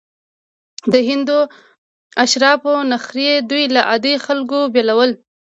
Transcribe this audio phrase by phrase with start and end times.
[0.91, 1.39] د هندو
[2.23, 5.11] اشرافو نخرې دوی له عادي خلکو بېلول.